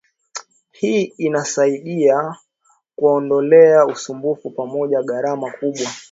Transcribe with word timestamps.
Hii 0.71 1.03
inasaidia 1.03 2.35
kuwaondolea 2.95 3.85
usumbufu 3.85 4.49
pamoja 4.51 5.03
gharama 5.03 5.51
kubwa 5.51 5.87